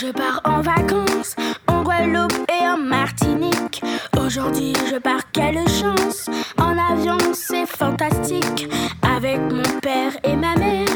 [0.00, 1.36] je pars en vacances
[1.68, 3.82] en Guadeloupe et en Martinique.
[4.18, 6.28] Aujourd'hui, je pars, quelle chance!
[6.58, 8.68] En avion, c'est fantastique.
[9.02, 10.88] Avec mon père et ma mère,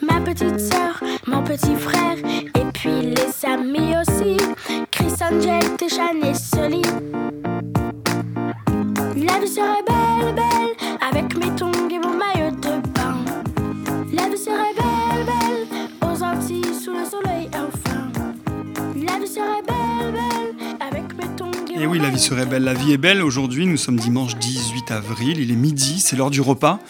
[0.00, 2.16] ma petite soeur, mon petit frère,
[2.54, 4.36] et puis les amis aussi.
[4.90, 6.82] Chris Angel, Téchan et Sully.
[21.86, 22.64] Oui, la vie serait belle.
[22.64, 23.22] La vie est belle.
[23.22, 25.38] Aujourd'hui, nous sommes dimanche 18 avril.
[25.38, 26.80] Il est midi, c'est l'heure du repas.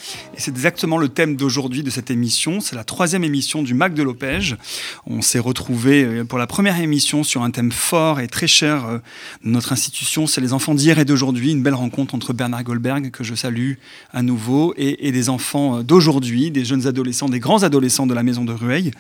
[0.46, 2.60] C'est exactement le thème d'aujourd'hui de cette émission.
[2.60, 4.56] C'est la troisième émission du Mac de Lopège.
[5.04, 8.86] On s'est retrouvés euh, pour la première émission sur un thème fort et très cher
[8.86, 8.98] euh,
[9.44, 10.28] de notre institution.
[10.28, 11.50] C'est les enfants d'hier et d'aujourd'hui.
[11.50, 13.72] Une belle rencontre entre Bernard Goldberg, que je salue
[14.12, 18.22] à nouveau, et, des enfants euh, d'aujourd'hui, des jeunes adolescents, des grands adolescents de la
[18.22, 18.92] maison de Rueil.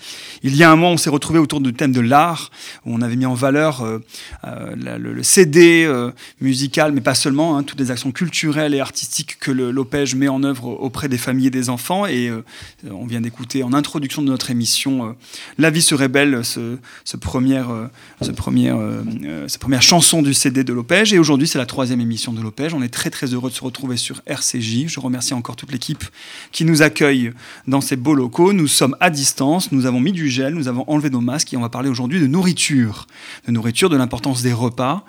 [0.42, 2.50] Il y a un mois, on s'est retrouvés autour du thème de l'art,
[2.84, 3.98] où on avait mis en valeur euh,
[4.44, 6.10] euh, le, CD euh,
[6.40, 10.42] musical, mais pas seulement, hein, toutes les actions culturelles et artistiques que l'OPEJ met en
[10.42, 12.06] œuvre auprès des familles des enfants.
[12.06, 12.42] Et euh,
[12.90, 15.12] on vient d'écouter en introduction de notre émission euh,
[15.58, 17.86] La vie serait belle, ce, ce première, euh,
[18.22, 21.14] ce premier, euh, cette première chanson du CD de l'OPEJ.
[21.14, 22.74] Et aujourd'hui, c'est la troisième émission de l'OPEJ.
[22.74, 24.86] On est très très heureux de se retrouver sur RCJ.
[24.86, 26.04] Je remercie encore toute l'équipe
[26.52, 27.32] qui nous accueille
[27.66, 28.52] dans ces beaux locaux.
[28.52, 31.56] Nous sommes à distance, nous avons mis du gel, nous avons enlevé nos masques et
[31.56, 33.06] on va parler aujourd'hui de nourriture.
[33.46, 35.04] De nourriture, de l'importance des repas,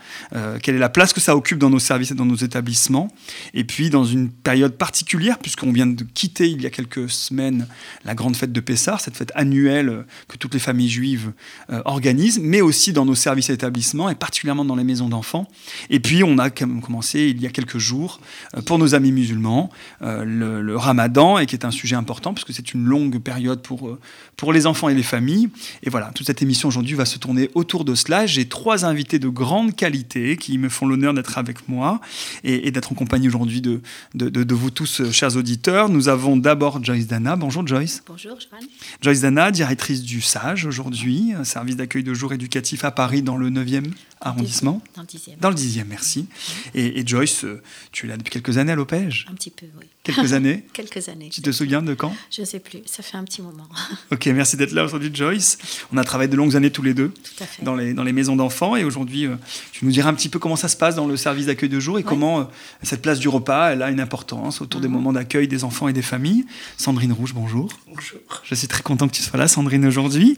[0.62, 3.10] quelle est la place que ça occupe dans nos services et dans nos établissements.
[3.54, 7.68] Et puis dans une période particulière, puisqu'on vient de quitter il y a quelques semaines
[8.04, 11.32] la grande fête de Pessar, cette fête annuelle que toutes les familles juives
[11.70, 15.48] euh, organisent, mais aussi dans nos services et établissements et particulièrement dans les maisons d'enfants.
[15.92, 18.20] Et puis on a com- commencé il y a quelques jours
[18.56, 19.70] euh, pour nos amis musulmans
[20.02, 23.98] euh, le, ramadan et qui est un sujet important puisque c'est une longue période pour,
[24.38, 25.50] pour les enfants et les familles.
[25.84, 28.26] Et voilà, toute cette émission aujourd'hui va se tourner autour de cela.
[28.26, 32.02] J'ai trois invités de grande qualité qui me font l'honneur d'être avec moi
[32.44, 33.82] et, d'être en compagnie aujourd'hui de,
[34.16, 35.90] de, vous tous, chers auditeurs.
[36.06, 37.36] Avons d'abord Joyce Dana.
[37.36, 38.04] Bonjour Joyce.
[38.08, 38.66] Bonjour, Joanne.
[39.02, 43.50] Joyce Dana, directrice du SAGE aujourd'hui, service d'accueil de jour éducatif à Paris dans le
[43.50, 43.86] 9e
[44.22, 44.82] arrondissement.
[44.96, 45.38] Dans le dixième.
[45.40, 46.28] Dans le 10e, merci.
[46.74, 49.68] Et, et Joyce, euh, tu es là depuis quelques années à l'Opège Un petit peu,
[49.80, 49.86] oui.
[50.04, 51.30] Quelques années Quelques années.
[51.30, 52.16] Tu te souviens de quand?
[52.32, 53.68] Je ne sais plus, ça fait un petit moment.
[54.12, 55.58] Ok, merci d'être là aujourd'hui, Joyce.
[55.94, 57.64] On a travaillé de longues années tous les deux Tout à fait.
[57.64, 59.36] dans les, dans les maisons d'enfants et aujourd'hui, euh,
[59.72, 61.80] tu nous diras un petit peu comment ça se passe dans le service d'accueil de
[61.80, 62.44] jour et comment euh,
[62.84, 64.94] cette place du repas, elle a une importance autour des Mhm.
[64.94, 66.46] moments d'accueil des enfants et des familles.
[66.78, 67.70] Sandrine Rouge, bonjour.
[67.88, 68.20] Bonjour.
[68.44, 70.38] Je suis très content que tu sois là, Sandrine, aujourd'hui.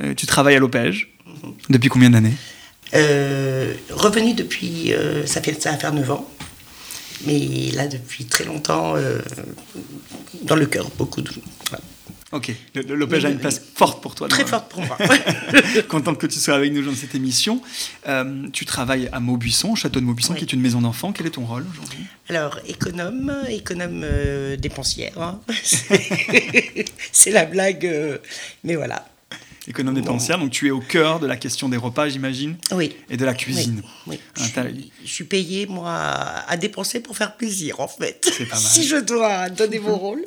[0.00, 1.12] Euh, tu travailles à l'Opège.
[1.68, 2.34] Depuis combien d'années
[2.94, 6.28] Euh, revenu depuis, euh, ça, fait, ça va faire 9 ans,
[7.26, 9.18] mais là depuis très longtemps, euh,
[10.42, 11.30] dans le cœur, beaucoup de...
[11.68, 11.84] voilà.
[12.32, 12.52] Ok,
[12.88, 14.28] l'Opège a une place forte pour toi.
[14.28, 14.96] Très forte pour moi.
[15.88, 17.60] Content que tu sois avec nous dans cette émission.
[18.06, 20.38] Euh, tu travailles à Maubuisson, au château de Maubuisson, Oui.
[20.38, 21.12] qui est une maison d'enfants.
[21.12, 21.98] Quel est ton rôle aujourd'hui?
[22.28, 25.40] Alors, économe, économe euh, dépensière, hein.
[27.12, 28.18] C'est- la blague, euh,
[28.62, 29.06] mais voilà.
[29.68, 32.94] Économe dépensière, donc tu es au cœur de la question des repas, j'imagine, Oui.
[33.08, 33.82] et de la cuisine.
[34.06, 34.20] Oui, oui.
[34.56, 35.92] Ah, Je, suis, je suis payée, moi,
[36.48, 38.28] à dépenser pour faire plaisir, en fait.
[38.36, 38.64] C'est pas mal.
[38.64, 40.24] Si je dois donner mon rôle.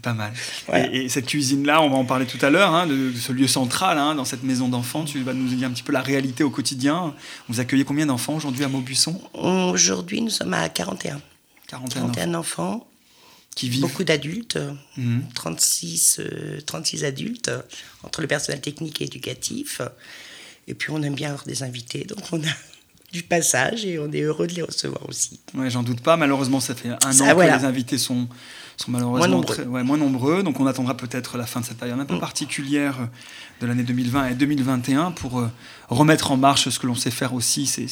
[0.00, 0.32] C'est pas mal.
[0.66, 0.92] Voilà.
[0.94, 3.32] Et, et cette cuisine-là, on va en parler tout à l'heure, hein, de, de ce
[3.32, 5.04] lieu central hein, dans cette maison d'enfants.
[5.04, 7.14] Tu vas nous dire un petit peu la réalité au quotidien.
[7.48, 9.20] Vous accueillez combien d'enfants aujourd'hui à Maubuisson?
[9.34, 11.20] Aujourd'hui, nous sommes à 41.
[11.68, 12.86] 41 enfants 41 enfants,
[13.54, 13.82] qui vivent.
[13.82, 14.58] beaucoup d'adultes,
[14.96, 15.24] Mhm.
[15.34, 17.50] 36, euh, 36 adultes,
[18.02, 19.80] entre le personnel technique et éducatif.
[20.66, 22.46] Et puis on aime bien avoir des invités, donc on a
[23.12, 25.40] du passage et on est heureux de les recevoir aussi.
[25.54, 26.16] Ouais, j'en doute pas.
[26.16, 27.54] Malheureusement, ça fait un Ça, an voilà.
[27.56, 28.28] que les invités sont,
[28.84, 29.54] sont malheureusement Moins nombreux.
[29.54, 30.42] très- ouais, moins nombreux.
[30.42, 32.20] Donc, on attendra peut-être la fin de cette période un peu Mm.
[32.20, 32.96] particulière
[33.60, 35.48] de l'année 2020 et 2021 pour euh,
[35.88, 37.86] remettre en marche ce que l'on sait faire aussi, c'est-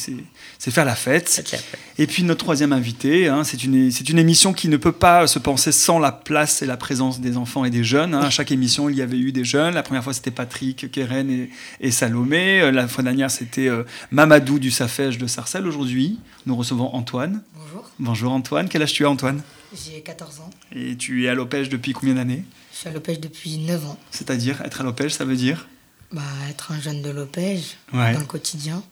[0.71, 1.57] faire la fête.
[1.99, 5.27] Et puis notre troisième invité, hein, c'est une, c'est une émission qui ne peut pas
[5.27, 8.15] se penser sans la place et la présence des enfants et des jeunes.
[8.15, 8.21] hein.
[8.21, 9.75] À chaque émission, il y avait eu des jeunes.
[9.75, 11.51] La première fois, c'était Patrick, Keren et,
[11.81, 12.61] et Salomé.
[12.63, 15.67] Euh, La fois dernière, c'était euh, Mamadou du Safège de Sarcelles.
[15.67, 17.43] Aujourd'hui, nous recevons Antoine.
[17.57, 18.69] Bonjour, Bonjour Antoine.
[18.69, 19.43] Quel âge tu as Antoine?
[19.75, 20.51] J'ai 14 ans.
[20.75, 23.99] Et tu es à l'Opège depuis combien d'années Je suis à Lopège depuis 9 ans.
[24.11, 25.69] C'est-à-dire, être à l'Opège, ça veut dire
[26.13, 28.13] Bah, être un jeune de Lopège Ouais.
[28.15, 28.83] dans le quotidien.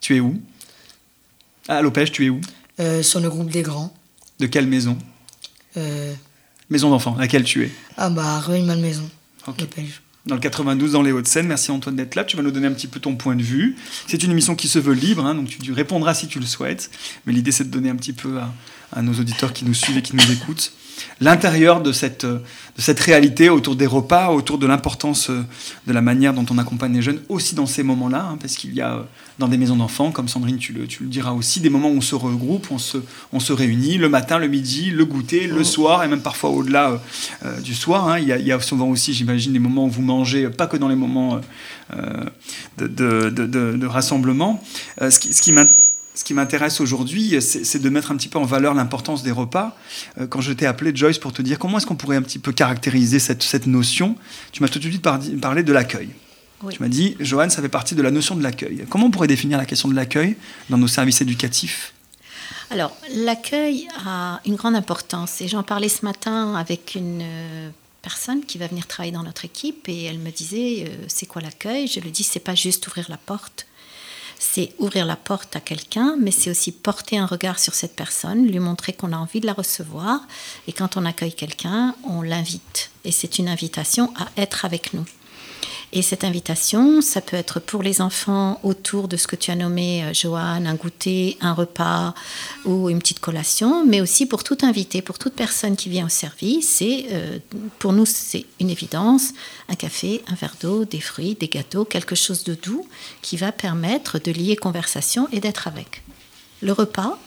[0.00, 0.40] Tu es où
[1.68, 2.40] Ah, À l'Opège, tu es où
[2.80, 3.94] Euh, sur le groupe des grands.
[4.40, 4.98] De quelle maison
[5.76, 6.12] Euh,
[6.70, 9.08] Maison d'enfants, laquelle tu es ah bah, Rueil-Malmaison,
[9.46, 9.60] Ok.
[9.60, 10.00] Lopège.
[10.26, 11.46] dans le 92 dans les Hauts-de-Seine.
[11.46, 12.24] Merci Antoine d'être là.
[12.24, 13.76] Tu vas nous donner un petit peu ton point de vue.
[14.06, 16.46] C'est une émission qui se veut libre, hein, donc tu tu répondras si tu le
[16.46, 16.90] souhaites.
[17.26, 18.52] Mais l'idée, c'est de donner un petit peu à,
[18.92, 20.72] à nos auditeurs qui nous suivent et qui nous écoutent
[21.20, 22.40] l'intérieur de cette, de
[22.78, 27.02] cette réalité autour des repas, autour de l'importance de la manière dont on accompagne les
[27.02, 29.06] jeunes aussi dans ces moments-là, hein, parce qu'il y a
[29.38, 31.96] dans des maisons d'enfants, comme Sandrine, tu le, tu le, diras aussi, des moments où
[31.96, 32.98] on se regroupe, on se,
[33.32, 37.00] on se réunit le matin, le midi, le goûter, le soir, et même parfois au-delà
[37.62, 38.08] du soir.
[38.08, 38.18] Hein.
[38.18, 40.66] Il, y a, il, y a, souvent aussi, j'imagine, des moments où vous mangez, pas
[40.66, 41.40] que dans les moments
[42.78, 44.62] de, de, de, de, rassemblement.
[45.00, 45.52] ce qui, ce qui
[46.14, 49.76] ce qui m'intéresse aujourd'hui, c'est de mettre un petit peu en valeur l'importance des repas.
[50.20, 52.38] Euh, quand je t'ai appelé, Joyce, pour te dire comment est-ce qu'on pourrait un petit
[52.38, 54.16] peu caractériser cette, cette notion,
[54.52, 56.10] tu m'as tout de suite parlé de l'accueil.
[56.62, 56.74] Oui.
[56.74, 58.84] Tu m'as dit, Joanne, ça fait partie de la notion de l'accueil.
[58.88, 60.36] Comment on pourrait définir la question de l'accueil
[60.70, 61.92] dans nos services éducatifs?
[62.70, 65.40] Alors, l'accueil a une grande importance.
[65.40, 67.70] Et j'en parlais ce matin avec une euh,
[68.00, 71.42] personne qui va venir travailler dans notre équipe et elle me disait, euh, c'est quoi
[71.42, 71.88] l'accueil?
[71.88, 73.66] Je lui dis, c'est pas juste ouvrir la porte
[74.42, 78.44] c'est ouvrir la porte à quelqu'un, mais c'est aussi porter un regard sur cette personne,
[78.44, 80.20] lui montrer qu'on a envie de la recevoir.
[80.66, 82.90] Et quand on accueille quelqu'un, on l'invite.
[83.04, 85.04] Et c'est une invitation à être avec nous.
[85.94, 89.54] Et cette invitation, ça peut être pour les enfants autour de ce que tu as
[89.54, 92.14] nommé, euh, Joanne, un goûter, un repas
[92.64, 96.08] ou une petite collation, mais aussi pour tout invité, pour toute personne qui vient au
[96.08, 96.66] service.
[96.66, 97.38] C'est, euh,
[97.78, 99.32] pour nous, c'est une évidence,
[99.68, 102.86] un café, un verre d'eau, des fruits, des gâteaux, quelque chose de doux
[103.20, 106.02] qui va permettre de lier conversation et d'être avec.
[106.62, 107.18] Le repas,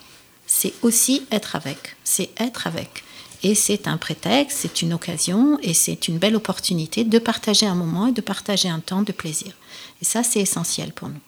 [0.47, 3.04] c'est aussi être avec, c'est être avec.
[3.47, 7.75] Et c'est un prétexte, c'est une occasion et c'est une belle opportunité de partager un
[7.75, 9.51] moment et de partager un temps de plaisir.
[10.01, 11.19] Et ça, c'est essentiel pour nous.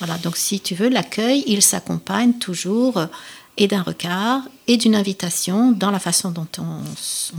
[0.00, 3.06] Voilà, donc si tu veux, l'accueil, il s'accompagne toujours
[3.56, 6.80] et d'un regard et d'une invitation dans la façon dont on,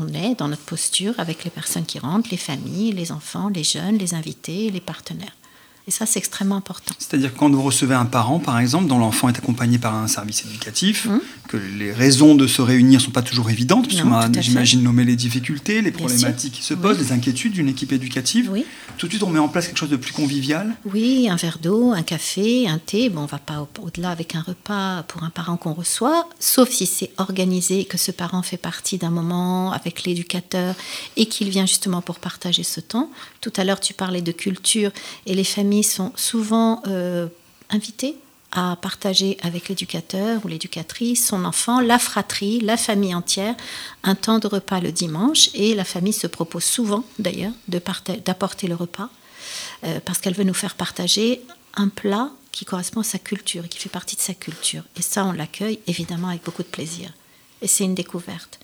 [0.02, 3.66] on, est, dans notre posture avec les personnes qui rentrent, les familles, les enfants, les
[3.66, 5.36] jeunes, les invités, les partenaires.
[5.90, 6.94] Et ça, c'est extrêmement important.
[7.00, 10.46] C'est-à-dire quand vous recevez un parent, par exemple, dont l'enfant est accompagné par un service
[10.46, 11.20] éducatif, mmh.
[11.48, 15.04] que les raisons de se réunir ne sont pas toujours évidentes, parce qu'on j'imagine, nommer
[15.04, 18.52] les difficultés, les problématiques qui se posent, les inquiétudes d'une équipe éducative.
[18.52, 18.66] Oui.
[19.00, 20.76] Tout de suite, on met en place quelque chose de plus convivial.
[20.86, 23.10] Oui, un verre d'eau, un café, un thé.
[23.10, 26.70] Bon, on ne va pas au-delà avec un repas pour un parent qu'on reçoit, sauf
[26.70, 30.76] si c'est organisé, que ce parent fait partie d'un moment avec l'éducateur
[31.18, 33.10] et qu'il vient justement pour partager ce temps.
[33.42, 34.92] Tout à l'heure, tu parlais de culture
[35.26, 37.28] et les familles sont souvent euh,
[37.70, 38.16] invités
[38.52, 43.56] à partager avec l'éducateur ou l'éducatrice, son enfant, la fratrie, la famille entière,
[44.04, 45.50] un temps de repas le dimanche.
[45.54, 49.10] Et la famille se propose souvent, d'ailleurs, d'apporter le repas,
[49.84, 51.42] euh, parce qu'elle veut nous faire partager
[51.76, 54.84] un plat qui correspond à sa culture et qui fait partie de sa culture.
[54.98, 57.12] Et ça, on l'accueille évidemment avec beaucoup de plaisir.
[57.62, 58.60] Et c'est une découverte.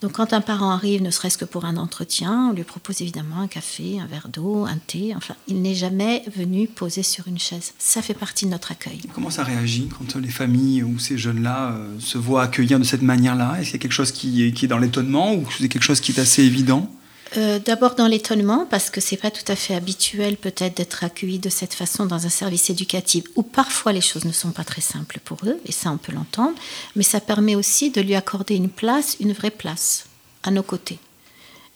[0.00, 3.40] Donc quand un parent arrive, ne serait-ce que pour un entretien, on lui propose évidemment
[3.40, 5.12] un café, un verre d'eau, un thé.
[5.14, 7.74] Enfin, il n'est jamais venu poser sur une chaise.
[7.78, 9.00] Ça fait partie de notre accueil.
[9.14, 13.02] Comment ça réagit quand les familles ou ces jeunes-là euh, se voient accueillir de cette
[13.02, 13.58] manière-là?
[13.60, 15.82] Est-ce qu'il y a quelque chose qui est, qui est dans l'étonnement ou c'est quelque
[15.82, 16.90] chose qui est assez évident?
[17.36, 21.38] Euh, D'abord dans l'étonnement, parce que c'est pas tout à fait habituel peut-être d'être accueilli
[21.38, 24.80] de cette façon dans un service éducatif où parfois les choses ne sont pas très
[24.80, 26.58] simples pour eux, et ça on peut l'entendre,
[26.96, 30.06] mais ça permet aussi de lui accorder une place, une vraie place,
[30.42, 30.98] à nos côtés,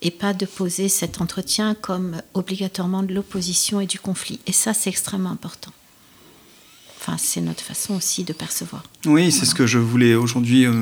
[0.02, 4.40] et pas de poser cet entretien comme obligatoirement de l'opposition et du conflit.
[4.46, 5.72] Et ça c'est extrêmement important.
[7.06, 8.82] Enfin, c'est notre façon aussi de percevoir.
[9.04, 10.72] Oui, c'est ce que je voulais aujourd'hui euh,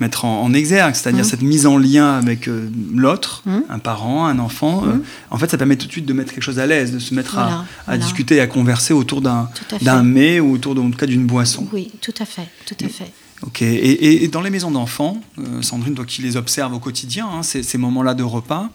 [0.00, 1.28] mettre en, en exergue, c'est-à-dire mmh.
[1.28, 3.58] cette mise en lien avec euh, l'autre, mmh.
[3.68, 4.82] un parent, un enfant.
[4.84, 5.02] Euh, mmh.
[5.30, 7.14] en fait, ça permet tout de suite de mettre quelque chose à l'aise, de se
[7.14, 8.02] mettre voilà, à, à voilà.
[8.02, 11.68] discuter et à converser autour d'un mets ou autour, de, en tout cas, d'une boisson.
[11.72, 13.12] Oui, tout à fait, tout à fait.
[13.42, 13.62] Ok.
[13.62, 17.44] Et, et, dans les maisons d'enfants, euh, Sandrine, toi qui les observes au quotidien, hein,
[17.44, 18.70] ces, ces moments-là de repas,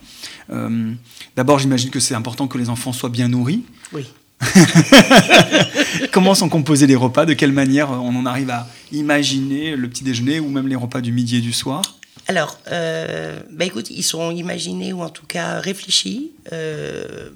[0.50, 0.94] euh,
[1.36, 3.64] d'abord, j'imagine que c'est important que les enfants soient bien nourris.
[3.92, 4.06] Oui.
[6.12, 7.26] Comment sont composés les repas?
[7.26, 11.02] De quelle manière on en arrive à imaginer le petit déjeuner ou même les repas
[11.02, 11.82] du midi et du soir?
[12.28, 17.30] Alors, euh, bah écoute, ils sont imaginés ou en tout cas réfléchis, euh,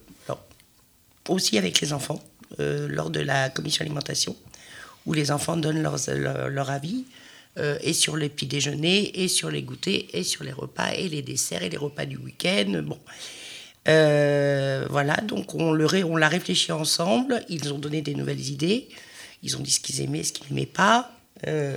[1.28, 2.20] aussi avec les enfants,
[2.60, 4.36] euh, lors de la commission alimentation,
[5.06, 5.98] où les enfants donnent leur,
[6.50, 7.06] leur avis.
[7.58, 11.10] Euh, et sur les petits déjeuners, et sur les goûters, et sur les repas, et
[11.10, 12.82] les desserts, et les repas du week-end.
[12.86, 12.98] Bon.
[13.88, 17.44] Euh, voilà, donc on, le ré, on l'a réfléchi ensemble.
[17.50, 18.90] Ils ont donné des nouvelles idées.
[19.42, 21.12] Ils ont dit ce qu'ils aimaient, ce qu'ils n'aimaient pas.
[21.48, 21.76] Euh,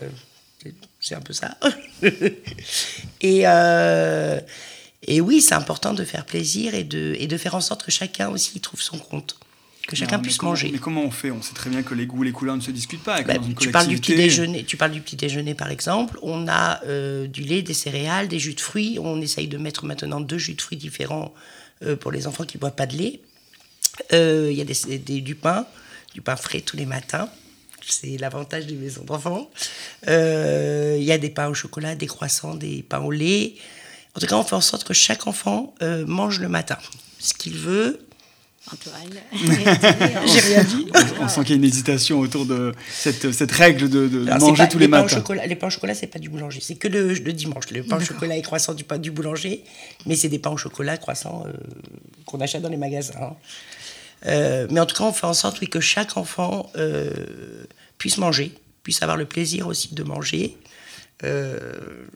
[1.00, 1.56] c'est un peu ça.
[3.20, 4.40] et, euh,
[5.06, 7.90] et oui, c'est important de faire plaisir et de, et de faire en sorte que
[7.90, 9.38] chacun aussi trouve son compte.
[9.88, 10.70] Que chacun Non, puisse comment, manger.
[10.72, 11.32] Mais comment on fait?
[11.32, 13.20] On sait très bien que les goûts les couleurs ne se discutent pas.
[13.22, 16.18] Bah, tu, parles du petit déjeuner, tu parles du petit déjeuner, par exemple.
[16.22, 18.98] On a euh, du lait, des céréales, des jus de fruits.
[19.00, 21.34] On essaye de mettre maintenant deux jus de fruits différents
[22.00, 23.20] pour les enfants qui ne boivent pas de lait.
[24.10, 25.66] Il euh, y a des, des, du pain,
[26.14, 27.28] du pain frais tous les matins,
[27.86, 29.50] C'est l'avantage des maisons d'enfants.
[30.08, 33.54] Euh, Il y a des pains au chocolat, des croissants, des pains au lait.
[34.14, 36.78] En tout cas, on fait en sorte que chaque enfant euh, mange le matin
[37.18, 38.04] ce qu'il veut.
[38.70, 39.10] Antoine,
[40.26, 40.86] J'ai rien dit.
[41.20, 44.40] On sent qu'il y a une hésitation autour de cette, cette règle de, de Alors,
[44.40, 45.08] c'est manger pas- tous les, au matins.
[45.08, 46.60] chocolat, les pains au chocolat, c'est pas du boulanger.
[46.62, 47.68] C'est que le, le dimanche.
[47.70, 49.64] Le pain au chocolat et croissant du pain du boulanger.
[50.06, 51.52] Mais c'est des pains au chocolat, croissants euh,
[52.24, 53.14] qu'on achète dans les magasins.
[53.20, 53.34] hein.
[54.26, 57.10] Euh, mais en tout cas, on fait en sorte oui, que chaque enfant euh,
[57.98, 58.52] puisse manger,
[58.84, 60.56] puisse avoir le plaisir aussi de manger.
[61.24, 61.58] Euh,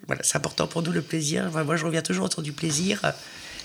[0.06, 1.44] voilà, c'est important pour nous le plaisir.
[1.48, 3.00] Enfin, moi, je reviens toujours autour du plaisir.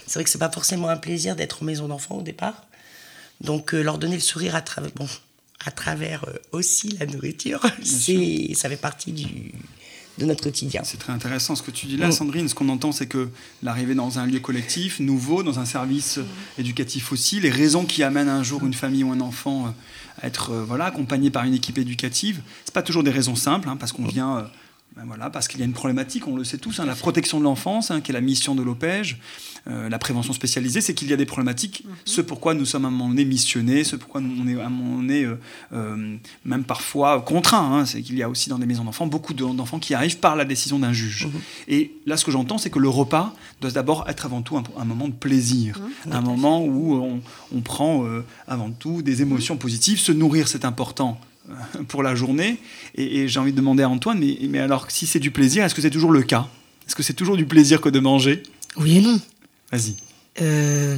[0.07, 2.65] C'est vrai que c'est pas forcément un plaisir d'être en maison d'enfant au départ.
[3.41, 5.07] Donc, euh, leur donner le sourire à travers, bon,
[5.65, 9.51] à travers euh, aussi la nourriture, c'est, ça fait partie du,
[10.17, 10.81] de notre quotidien.
[10.83, 12.11] C'est très intéressant ce que tu dis là, Mm.
[12.11, 12.47] Sandrine.
[12.47, 13.29] Ce qu'on entend, c'est que
[13.63, 16.25] l'arrivée dans un lieu collectif, nouveau, dans un service euh,
[16.59, 19.73] éducatif aussi, les raisons qui amènent un jour une famille ou un enfant
[20.21, 23.77] à être voilà, accompagné par une équipe éducative, c'est pas toujours des raisons simples, hein,
[23.77, 24.49] parce qu'on vient.
[24.95, 27.39] Ben voilà, parce qu'il y a une problématique, on le sait tous, hein, la protection
[27.39, 29.17] de l'enfance, hein, qui est la mission de l'OPEJ,
[29.67, 32.89] euh, la prévention spécialisée, c'est qu'il y a des problématiques, ce pourquoi nous sommes à
[32.89, 35.35] un moment donné missionnés, ce pourquoi nous, on est à un moment donné euh,
[35.71, 39.33] euh, même parfois contraints, hein, c'est qu'il y a aussi dans des maisons d'enfants beaucoup
[39.33, 41.29] de- d'enfants qui arrivent par la décision d'un juge.
[41.69, 44.63] Et là, ce que j'entends, c'est que le repas doit d'abord être avant tout un,
[44.77, 45.79] un moment de plaisir,
[46.11, 47.21] un moment où on,
[47.55, 48.05] on prend
[48.47, 49.99] avant tout des émotions positives.
[49.99, 51.19] Se nourrir, c'est important
[51.87, 52.57] pour la journée.
[52.95, 55.63] Et, et j'ai envie de demander à Antoine, mais, mais alors si c'est du plaisir,
[55.63, 56.47] est-ce que c'est toujours le cas?
[56.87, 58.43] Est-ce que c'est toujours du plaisir que de manger?
[58.77, 59.19] Oui et non.
[59.71, 59.95] Vas-y.
[60.41, 60.97] Euh,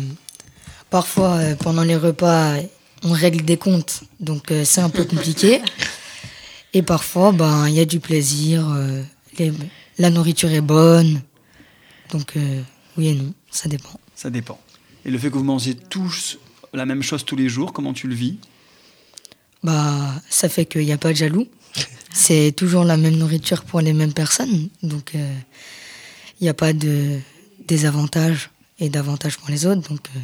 [0.89, 2.55] parfois, euh, pendant les repas,
[3.03, 5.62] on règle des comptes, donc euh, c'est un peu compliqué.
[6.75, 8.65] Et parfois, ben, il y a du plaisir,
[9.38, 9.53] les-
[10.00, 11.21] la nourriture est bonne.
[12.12, 12.33] Donc,
[12.97, 14.00] oui et non, ça dépend.
[14.15, 14.59] Ça dépend.
[15.05, 16.39] Et le fait que vous mangez tous
[16.73, 18.38] la même chose tous les jours, comment tu le vis?
[19.63, 21.48] Bah, ça fait qu'il n'y a pas de jaloux.
[22.13, 24.70] C'est toujours la même nourriture pour les mêmes personnes.
[24.84, 25.36] Donc, euh,
[26.39, 27.20] il n'y a pas de
[27.67, 29.88] désavantages et d'avantages pour les autres.
[29.89, 30.20] Donc, euh,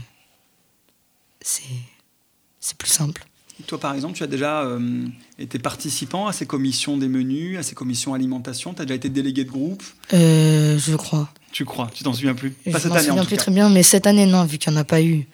[1.41, 3.25] c'est plus simple.
[3.67, 5.05] Toi, par exemple, tu as déjà euh,
[5.38, 8.74] été participant à ces commissions des menus, à ces commissions alimentation?
[8.74, 9.84] Tu as déjà été délégué de groupe?
[10.13, 11.29] Euh, je crois.
[11.51, 11.89] Tu crois?
[11.93, 12.53] Tu t'en souviens plus?
[12.65, 13.41] Je Pas cette m'en année en souviens tout plus cas.
[13.43, 15.27] très bien, mais cette année, non, vu qu'il n'y en a pas eu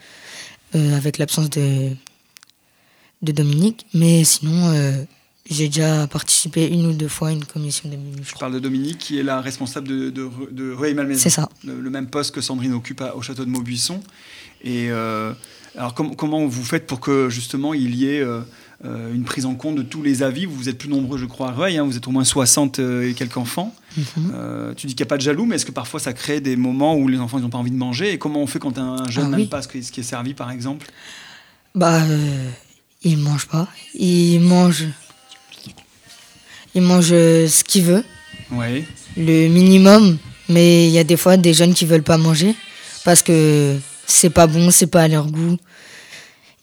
[0.75, 1.89] euh, avec l'absence de,
[3.25, 3.85] de Dominique.
[3.93, 5.03] Mais sinon, euh,
[5.49, 8.97] j'ai déjà participé une ou deux fois à une commission menus, je parle de Dominique,
[8.97, 11.21] qui est la responsable de, de, de Rueil-Malmaison.
[11.21, 11.49] C'est ça.
[11.65, 13.99] Le, le même poste que Sandrine occupe à- au château de Maubuisson.
[14.63, 15.33] Et euh,
[15.77, 18.41] alors, com- comment vous faites pour que justement il y ait euh,
[18.83, 20.45] une prise en compte de tous les avis?
[20.45, 21.77] Vous êtes plus nombreux, je crois, à Rueil.
[21.77, 23.75] hein, vous êtes au moins 60 et quelques enfants.
[23.97, 24.05] Mhm.
[24.33, 26.41] Euh, tu dis qu'il n'y a pas de jaloux, mais est-ce que parfois ça crée
[26.41, 28.11] des moments où les enfants n'ont pas envie de manger?
[28.13, 29.45] Et comment on fait quand un jeune Ah n'aime oui.
[29.47, 30.87] pas ce qui, ce qui est servi, par exemple?
[31.75, 32.49] Bah, euh,
[33.05, 33.67] il mange pas.
[33.93, 34.85] Il mange.
[36.73, 38.03] Il mange euh, ce qu'il veut,
[38.51, 38.83] Oui.
[39.15, 40.17] le minimum.
[40.49, 42.53] Mais il y a des fois des jeunes qui veulent pas manger
[43.05, 45.57] parce que c'est pas bon, c'est pas à leur goût.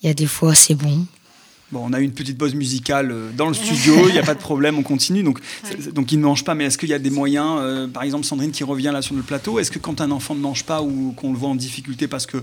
[0.02, 1.06] Il y a des fois c'est bon.
[1.72, 4.22] Bon, on a eu une petite pause musicale euh, dans le studio, il n'y a
[4.22, 5.22] pas de problème, on continue.
[5.22, 5.38] Donc,
[5.94, 8.26] donc il ne mange pas, mais est-ce qu'il y a des moyens, euh, par exemple
[8.26, 10.82] Sandrine qui revient là sur le plateau, est-ce que quand un enfant ne mange pas
[10.82, 12.36] ou qu'on le voit en difficulté parce que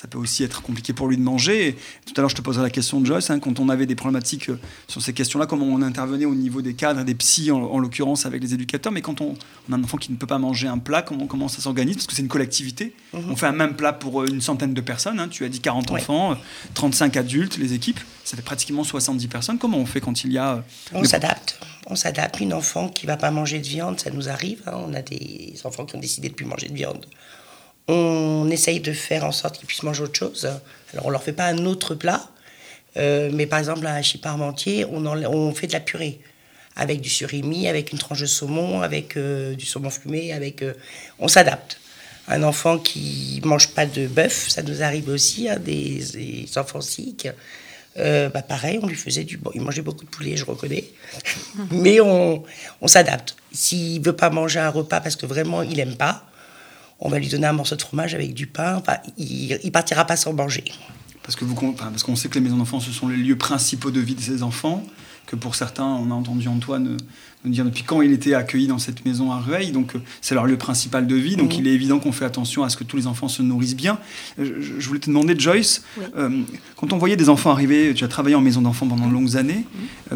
[0.00, 1.68] ça peut aussi être compliqué pour lui de manger.
[1.68, 1.72] Et
[2.06, 3.96] tout à l'heure, je te posais la question de Joyce, hein, quand on avait des
[3.96, 7.58] problématiques euh, sur ces questions-là, comment on intervenait au niveau des cadres, des psys en,
[7.62, 9.34] en l'occurrence avec les éducateurs, mais quand on,
[9.68, 11.96] on a un enfant qui ne peut pas manger un plat, comment, comment ça s'organise?
[11.96, 12.94] Parce que c'est une collectivité.
[13.12, 15.18] On fait un même plat pour euh, une centaine de personnes.
[15.18, 15.26] hein.
[15.28, 16.00] Tu as dit 40 Ouais.
[16.00, 16.34] enfants, euh,
[16.74, 17.98] 35 adultes, les équipes.
[18.24, 19.58] Ça fait pratiquement 70 personnes.
[19.58, 20.54] Comment on fait quand il y a...
[20.54, 20.60] euh,
[20.92, 21.58] On s'adapte.
[21.86, 22.38] On s'adapte.
[22.40, 24.62] Une enfant qui va pas manger de viande, ça nous arrive.
[24.66, 24.74] hein.
[24.76, 27.04] On a des enfants qui ont décidé de plus manger de viande.
[27.88, 30.48] On essaye de faire en sorte qu'ils puissent manger autre chose.
[30.92, 32.28] Alors on leur fait pas un autre plat,
[32.96, 36.20] euh, mais par exemple un hachis parmentier, on, en- on fait de la purée
[36.76, 40.62] avec du surimi, avec une tranche de saumon, avec euh, du saumon fumé, avec.
[40.62, 40.74] euh,
[41.18, 41.78] on s'adapte.
[42.28, 46.80] Un enfant qui mange pas de bœuf, ça nous arrive aussi, hein, des, des enfants.
[47.96, 49.38] Euh, bah pareil, on lui faisait du.
[49.38, 50.84] Bon, il mangeait beaucoup de poulet, je reconnais.
[51.72, 52.44] Mais on,
[52.80, 53.34] on s'adapte.
[53.52, 56.24] S'il veut pas manger un repas parce que vraiment il aime pas,
[57.00, 58.76] on va lui donner un morceau de fromage avec du pain.
[58.76, 60.64] Enfin, il, il partira pas sans manger.
[61.22, 63.90] Parce que vous, parce qu'on sait que les maisons d'enfants, ce sont les lieux principaux
[63.90, 64.82] de vie de ces enfants.
[65.26, 66.96] Que pour certains, on a entendu Antoine
[67.44, 69.72] euh, nous dire depuis quand il était accueilli dans cette maison à Rueil.
[69.72, 71.36] Donc c'est leur lieu principal de vie.
[71.36, 73.76] Donc il est évident qu'on fait attention à ce que tous les enfants se nourrissent
[73.76, 73.98] bien.
[74.38, 75.82] Je, voulais te demander, Joyce,
[76.76, 79.36] quand on voyait des enfants arriver, tu as travaillé en maison d'enfants pendant de longues
[79.36, 79.64] années,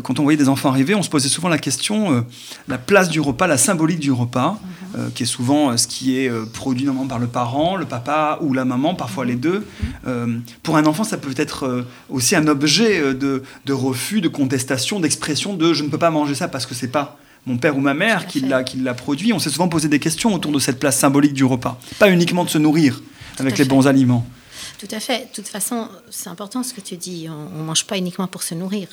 [0.03, 2.25] quand on voyait des enfants arriver, on se posait souvent la question,
[2.69, 4.59] la place du repas, la symbolique du repas,
[4.95, 5.13] mhm.
[5.15, 8.65] qui est souvent ce qui est produit normalement par le parent, le papa ou la
[8.65, 9.67] maman, parfois les deux.
[10.07, 10.43] Mhm.
[10.63, 15.55] pour un enfant, ça peut être aussi un objet de, de refus, de contestation, d'expression
[15.55, 17.95] de je ne peux pas manger ça parce que c'est pas mon père ou ma
[17.95, 19.33] mère qui l'a, qui l'a produit.
[19.33, 21.79] On s'est souvent posé des questions autour de cette place symbolique du repas.
[21.99, 23.03] Pas uniquement de se nourrir
[23.39, 24.27] avec les bons aliments.
[24.79, 25.29] Tout à fait.
[25.31, 27.29] De toute façon, c'est important ce que tu dis.
[27.29, 28.89] On ne mange pas uniquement pour se nourrir.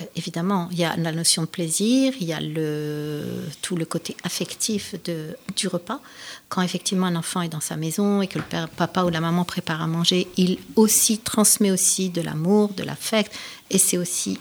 [0.00, 3.22] Euh, évidemment, il y a la notion de plaisir, il y a le,
[3.62, 6.00] tout le côté affectif de, du repas.
[6.48, 9.20] Quand effectivement un enfant est dans sa maison et que le père, papa ou la
[9.20, 13.32] maman prépare à manger, il aussi transmet aussi de l'amour, de l'affect,
[13.70, 14.38] et c'est aussi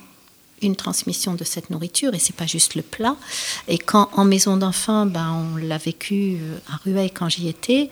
[0.62, 3.16] une transmission de cette nourriture et c'est pas juste le plat.
[3.68, 7.90] Et quand en maison d'enfants, ben, on l'a vécu euh, à Rueil quand j'y étais,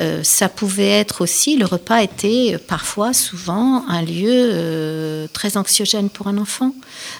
[0.00, 6.10] euh, ça pouvait être aussi, le repas était parfois, souvent, un lieu euh, très anxiogène
[6.10, 6.74] pour un enfant,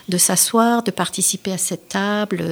[0.09, 2.43] de s'asseoir, de participer à cette table,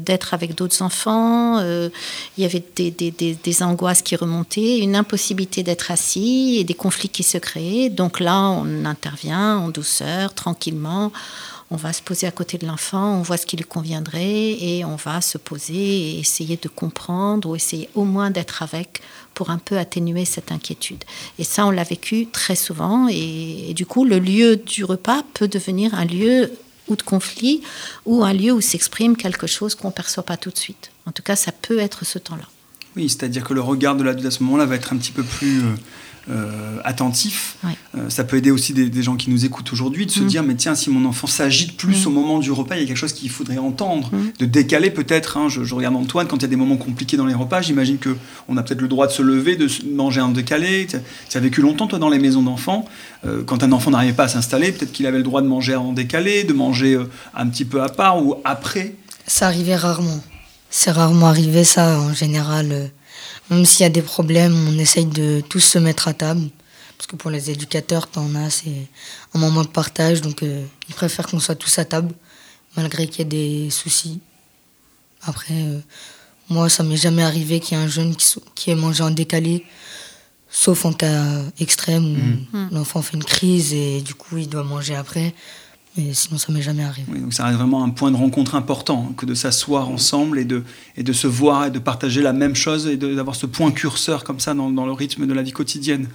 [0.00, 1.60] d'être avec d'autres enfants.
[1.60, 1.90] il
[2.36, 7.22] y avait des, des, angoisses qui remontaient, une impossibilité d'être assis et des conflits qui
[7.22, 7.90] se créaient.
[7.90, 11.12] Donc là, on intervient en douceur, tranquillement
[11.70, 14.84] on va se poser à côté de l'enfant, on voit ce qui lui conviendrait et
[14.84, 19.02] on va se poser et essayer de comprendre ou essayer au moins d'être avec
[19.34, 21.04] pour un peu atténuer cette inquiétude.
[21.38, 25.46] Et ça, on l'a vécu très souvent et, du coup, le lieu du repas peut
[25.46, 26.52] devenir un lieu
[26.88, 27.62] ou de conflit
[28.04, 30.90] ou un lieu où s'exprime quelque chose qu'on ne perçoit pas tout de suite.
[31.06, 32.48] En tout cas, ça peut être ce temps-là.
[32.96, 35.22] Oui, c'est-à-dire que le regard de l'adulte à ce moment-là va être un petit peu
[35.22, 35.60] plus...
[35.60, 35.76] Euh,
[36.28, 37.56] euh, attentif.
[37.96, 40.26] Euh, ça peut aider aussi des, gens qui nous écoutent aujourd'hui de se mm.
[40.26, 42.08] dire mais tiens si mon enfant s'agite plus mm.
[42.08, 44.32] au moment du repas il y a quelque chose qu'il faudrait entendre, mm.
[44.38, 45.38] de décaler peut-être.
[45.38, 45.48] Hein.
[45.48, 48.16] je, regarde Antoine quand il y a des moments compliqués dans les repas, j'imagine que
[48.48, 50.86] on a peut-être le droit de se lever, de manger en décalé.
[50.86, 52.84] Tu as vécu longtemps toi dans les maisons d'enfants.
[53.24, 55.74] Euh, quand un enfant n'arrivait pas à s'installer, peut-être qu'il avait le droit de manger
[55.74, 56.98] en décalé, de manger
[57.34, 58.94] un petit peu à part ou après.
[59.26, 60.20] Ça arrivait rarement.
[60.68, 62.90] C'est rarement arrivé ça en général
[63.50, 66.48] même s'il y a des problèmes, on essaye de tous se mettre à table.
[66.96, 68.88] Parce que pour les éducateurs, t'en as, c'est
[69.34, 70.20] un moment de partage.
[70.20, 72.14] Donc, euh, ils préfèrent qu'on soit tous à table,
[72.76, 74.20] malgré qu'il y ait des soucis.
[75.22, 75.80] Après, euh,
[76.48, 79.10] moi, ça m'est jamais arrivé qu'il y ait un jeune qui, qui ait mangé en
[79.10, 79.64] décalé,
[80.50, 82.04] sauf en cas extrême
[82.52, 82.68] où mmh.
[82.72, 85.34] l'enfant fait une crise et du coup, il doit manger après.
[85.96, 87.18] Mais sinon, ça m'est jamais arrivé.
[87.18, 90.62] donc ça reste vraiment un point de rencontre important, que de s'asseoir ensemble et de,
[90.96, 94.22] et de se voir et de partager la même chose et d'avoir ce point curseur
[94.22, 96.08] comme ça dans, dans, le rythme de la vie quotidienne.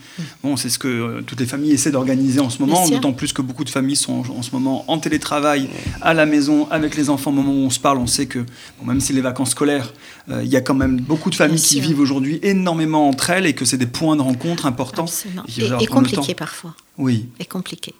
[0.43, 3.33] Bon, c'est ce que euh, toutes les familles essaient d'organiser en ce moment, d'autant plus
[3.33, 5.67] que beaucoup de familles sont en, ce moment en télétravail,
[6.01, 7.31] à la maison, avec les enfants.
[7.31, 8.39] Au moment où on se parle, on sait que
[8.79, 9.91] bon, même si les vacances scolaires,
[10.29, 13.45] euh, il y a quand même beaucoup de familles qui vivent aujourd'hui énormément entre elles
[13.45, 15.05] et que c'est des points de rencontre importants.
[15.57, 16.75] Et, et, et compliqués parfois.
[16.97, 17.27] Oui.
[17.39, 17.93] Et compliqués.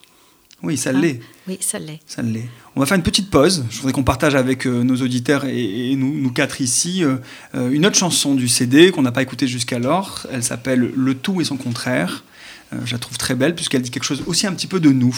[0.66, 1.20] Oui, ça l'est.
[1.48, 2.00] Oui, ça l'est.
[2.08, 2.50] Ça l'est.
[2.76, 3.66] On va faire une petite pause.
[3.70, 7.18] Je voudrais qu'on partage avec euh, nos auditeurs et, nous, nous, quatre ici euh,
[7.54, 10.26] euh, une autre chanson du CD qu'on n'a pas écoutée jusqu'alors.
[10.32, 12.24] Elle s'appelle Le tout et son contraire.
[12.84, 15.16] je la trouve très belle puisqu'elle dit quelque chose aussi un petit peu de nous.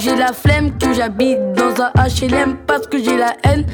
[0.00, 3.66] J'ai la flemme, que j'habite dans un HLM parce que j'ai la haine,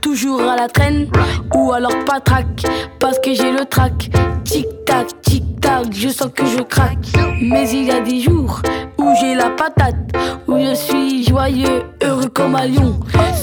[0.00, 1.08] toujours à la traîne,
[1.54, 2.46] ou alors pas trac,
[3.00, 4.10] parce que j'ai le trac.
[4.44, 7.06] Tic tac, tic tac, je sens que je craque.
[7.40, 8.62] Mais il y a des jours
[8.98, 9.96] où j'ai la patate,
[10.46, 13.00] où je suis joyeux, heureux comme un lion,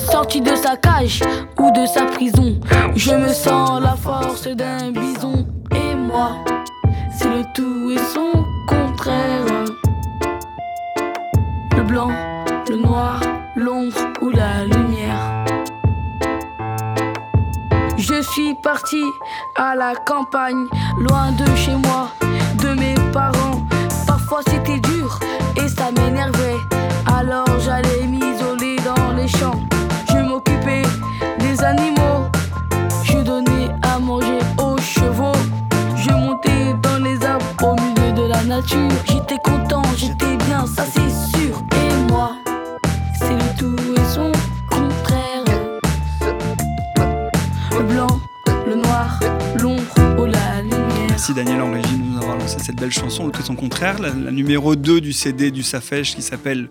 [0.10, 1.22] sorti de sa cage
[1.58, 2.60] ou de sa prison.
[2.96, 6.38] Je me sens la force d'un bison, et moi,
[7.18, 9.89] c'est le tout et son contraire.
[11.92, 13.20] Le noir,
[13.56, 15.44] l'ombre ou la lumière.
[17.98, 19.02] Je suis parti
[19.56, 20.68] à la campagne,
[21.00, 22.12] loin de chez moi,
[22.62, 23.66] de mes parents.
[24.06, 25.20] Parfois c'était dur
[25.56, 26.60] et ça m'énervait.
[27.12, 29.60] Alors j'allais m'isoler dans les champs.
[30.10, 30.84] Je m'occupais
[31.40, 32.28] des animaux.
[33.04, 35.42] Je donnais à manger aux chevaux.
[35.96, 39.09] Je montais dans les arbres au milieu de la nature.
[52.80, 55.64] Nous avoir lancé cette belle chanson, le son contraire, la, numéro 2 du CD du
[55.64, 56.70] Safèche qui s'appelle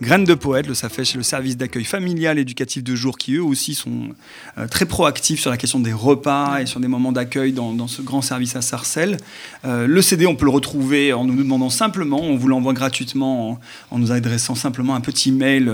[0.00, 3.74] Graines de Poète, le SAFEJ, le service d'accueil familial éducatif de jour, qui eux aussi
[3.74, 4.10] sont
[4.56, 8.00] euh, très proactifs sur la question des repas et sur des moments d'accueil dans, ce
[8.00, 9.16] grand service à Sarcelles.
[9.64, 13.58] Euh, le CD, on peut le retrouver en nous demandant simplement, on vous l'envoie gratuitement
[13.90, 15.68] en, nous adressant simplement un petit mail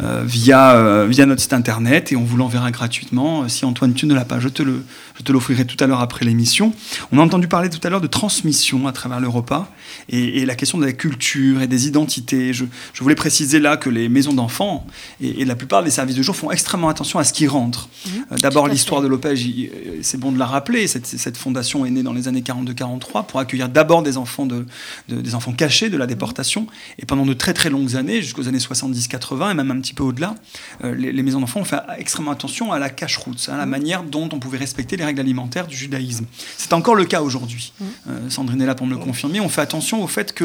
[0.00, 3.46] euh, via, via notre site internet et on vous l'enverra gratuitement.
[3.48, 4.82] Si Antoine, tu ne l'as pas, je te le,
[5.18, 6.72] je te l'offrirai tout à l'heure après l'émission.
[7.12, 9.70] On a entendu parler tout à l'heure de transmission à travers le repas
[10.08, 12.52] et, la question de la culture et des identités.
[12.52, 12.64] Je,
[13.00, 14.86] voulais préciser là que les maisons d'enfants
[15.20, 17.88] et, la plupart des services de jour font extrêmement attention à ce qui rentre.
[18.06, 18.26] Mhm.
[18.32, 20.86] Euh, d'abord, l'histoire de l'OPEJ, euh, c'est bon de la rappeler.
[20.86, 24.66] Cette, fondation est née dans les années 42-43 pour accueillir d'abord des enfants de,
[25.08, 26.66] des enfants cachés de la déportation.
[26.98, 30.02] Et pendant de très très longues années, jusqu'aux années 70-80 et même un petit peu
[30.02, 30.34] au-delà,
[30.84, 33.70] euh, les, maisons d'enfants ont fait extrêmement attention à la cache-route, à la mhm.
[33.70, 36.26] manière dont on pouvait respecter les règles alimentaires du judaïsme.
[36.58, 37.72] C'est encore le cas aujourd'hui.
[37.80, 38.30] Mhm.
[38.30, 39.40] Sandrine est là pour me le confirmer.
[39.40, 40.44] On fait attention au fait que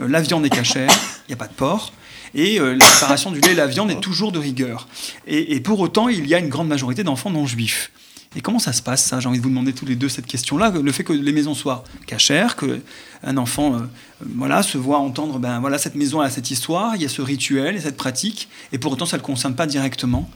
[0.00, 0.90] euh, la viande est cachère,
[1.28, 1.92] il n'y a pas de porc,
[2.34, 4.88] et euh, la préparation du lait et la viande est toujours de rigueur.
[5.26, 7.90] Et, pour autant, il y a une grande majorité d'enfants non juifs.
[8.36, 9.20] Et comment ça se passe, ça?
[9.20, 10.70] J'ai envie de vous demander tous les deux cette question-là.
[10.70, 13.78] Le fait que les maisons soient cachères, qu'un enfant euh,
[14.20, 17.22] voilà, se voit entendre, ben voilà, cette maison a cette histoire, il y a ce
[17.22, 20.28] rituel et cette pratique, et pour autant, ça ne le concerne pas directement.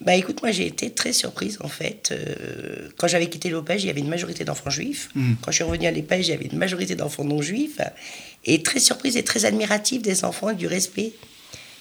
[0.00, 2.10] Bah écoute, moi j'ai été très surprise en fait.
[2.12, 5.08] Euh, quand j'avais quitté l'OPEJ, il y avait une majorité d'enfants juifs.
[5.14, 5.34] Hmm.
[5.40, 7.80] Quand je suis revenue à l'EPEJ, il y avait une majorité d'enfants non juifs.
[8.44, 11.12] Et très surprise et très admirative des enfants et du respect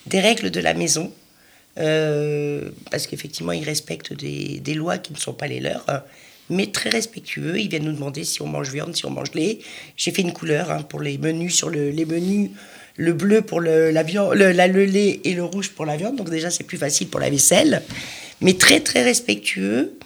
[0.05, 1.11] des règles de la maison.
[1.79, 5.85] Euh, parce qu'effectivement, ils respectent des, des, lois qui ne sont pas les leurs.
[6.49, 7.59] Mais très respectueux.
[7.59, 9.59] Ils viennent nous demander si on mange viande, si on mange lait.
[9.95, 12.51] J'ai fait une couleur hein, pour les menus sur le, les menus
[12.95, 14.51] le bleu pour le, la viande, le,
[14.85, 16.15] lait et le rouge pour la viande.
[16.15, 17.81] Donc déjà, c'est plus facile pour la vaisselle.
[18.41, 19.97] Mais très, très respectueux.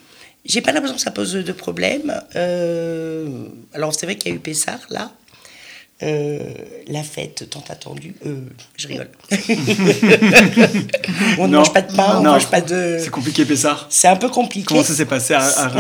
[0.46, 2.22] J'ai pas l'impression que ça pose de problème.
[2.36, 5.12] Euh, alors, c'est vrai qu'il y a eu Pessard, là.
[6.04, 6.54] Euh,
[6.88, 8.14] la fête tant attendue.
[8.26, 8.42] Euh,
[8.76, 9.10] je rigole.
[11.40, 13.00] on ne mange pas de pain, on ne mange pas de.
[13.02, 13.88] C'est compliqué, Pessard.
[13.90, 14.68] C'est un peu compliqué.
[14.68, 15.72] Comment ça s'est passé à, à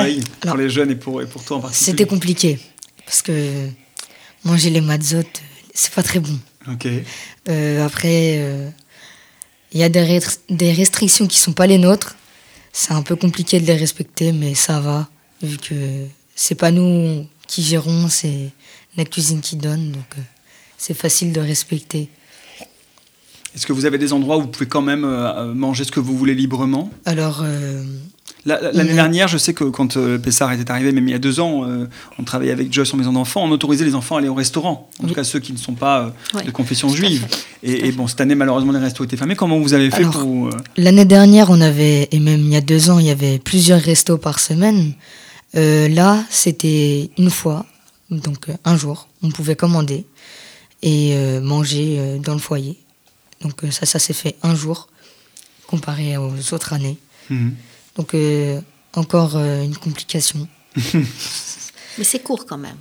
[0.42, 2.60] pour les jeunes et pour, et pour toi en particulier C'était compliqué.
[3.06, 3.70] Parce que
[4.44, 5.42] manger les mazzotes,
[5.74, 6.40] c'est pas très bon.
[6.68, 6.88] Ok.
[7.50, 8.70] Euh, après, euh,
[9.72, 12.16] il y a des, des, restrictions qui sont pas les nôtres.
[12.74, 15.08] C'est un peu compliqué de les respecter, mais ça va,
[15.42, 18.52] vu que c'est pas nous qui gérons, c'est
[18.98, 20.22] la cuisine qui donne, donc euh,
[20.78, 22.10] c'est facile de respecter.
[23.56, 25.02] Est-ce que vous avez des endroits où vous pouvez quand même
[25.56, 26.92] manger ce que vous voulez librement?
[27.06, 27.44] Alors,
[28.48, 31.40] L'année dernière, je sais que quand euh, Pessard était arrivé, même il y a deux
[31.40, 34.30] ans, euh, on travaillait avec Joyce en maison d'enfants, on autorisait les enfants à aller
[34.30, 37.28] au restaurant, en tout cas ceux qui ne sont pas euh, de confession juive.
[37.62, 39.36] Et, bon, cette année, malheureusement, les restos étaient fermés.
[39.36, 40.50] Comment vous avez fait pour...
[40.78, 43.82] L'année dernière, on avait, et même il y a deux ans, il y avait plusieurs
[43.82, 44.94] restos par semaine.
[45.54, 47.66] là, c'était une fois,
[48.10, 50.06] donc un jour, on pouvait commander
[50.82, 52.78] et manger dans le foyer.
[53.42, 54.88] Donc ça, ça s'est fait un jour,
[55.68, 56.98] comparé aux autres années.
[57.30, 57.56] Mhm.
[57.98, 58.62] Donc, euh,
[58.94, 60.48] encore euh, une complication.
[60.94, 62.78] Mais c'est court quand même.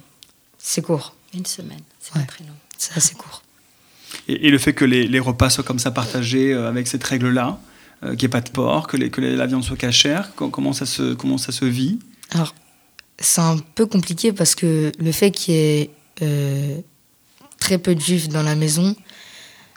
[0.59, 1.15] C'est court.
[1.35, 2.55] Une semaine, c'est pas très long.
[2.79, 3.43] C'est assez court.
[4.29, 7.59] Et, le fait que les, repas soient comme ça partagés euh, avec cette règle-là,
[8.03, 11.15] qu'il n'y ait pas de porc, que, que, la viande soit cachère, comment ça se,
[11.15, 11.99] comment ça se vit?
[12.31, 12.55] Alors,
[13.19, 15.91] c'est un peu compliqué parce que le fait qu'il y ait
[17.59, 18.95] très peu de juifs dans la maison,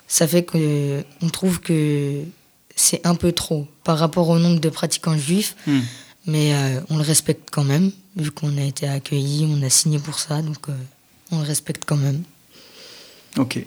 [0.08, 2.22] ça fait qu'on trouve que
[2.76, 5.54] c'est un peu trop par rapport au nombre de pratiquants juifs.
[5.66, 5.80] Hmm.
[6.26, 9.98] Mais euh, on le respecte quand même, vu qu'on a été accueillis, on a signé
[9.98, 10.72] pour ça, donc euh,
[11.32, 12.22] on le respecte quand même.
[13.38, 13.64] Ok.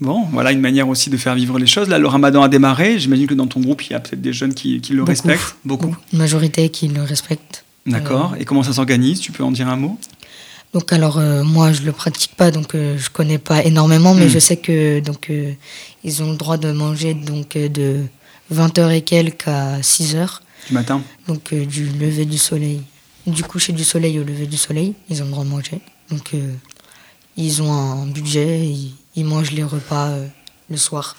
[0.00, 1.88] Bon, voilà une manière aussi de faire vivre les choses.
[1.88, 2.98] Là, le ramadan a démarré.
[2.98, 5.56] J'imagine que dans ton groupe, il y a peut-être des jeunes qui, le respectent.
[5.64, 5.94] Beaucoup.
[6.12, 7.64] Une majorité qui le respecte.
[7.86, 8.32] D'accord.
[8.34, 9.20] Euh, Et comment ça s'organise?
[9.20, 9.98] Tu peux en dire un mot?
[10.72, 14.30] Donc alors moi je le pratique pas donc je connais pas énormément mais hmm.
[14.30, 15.30] je sais que donc
[16.02, 18.06] ils ont le droit de manger donc de
[18.52, 20.40] 20h et quelques à 6h.
[20.68, 21.02] Du matin?
[21.26, 22.82] Donc euh, du lever du soleil.
[23.26, 25.80] Du coucher du soleil au lever du soleil, ils ont le droit de manger.
[26.10, 26.52] Donc euh,
[27.36, 28.68] ils ont un budget,
[29.14, 30.26] ils, mangent les repas euh,
[30.70, 31.16] le soir.